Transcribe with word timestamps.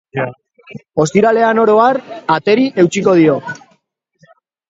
Ostiralean, 1.03 1.61
oro 1.65 1.75
har, 1.83 1.99
ateri 2.37 2.65
eutsiko 2.85 3.15
dio. 3.23 3.37